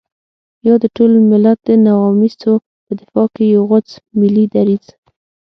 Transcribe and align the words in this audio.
يا 0.65 0.73
د 0.83 0.85
ټول 0.95 1.11
ملت 1.31 1.59
د 1.67 1.69
نواميسو 1.85 2.53
په 2.85 2.91
دفاع 2.99 3.27
کې 3.35 3.43
يو 3.55 3.61
غوڅ 3.69 3.87
ملي 4.19 4.45
دريځ. 4.55 4.85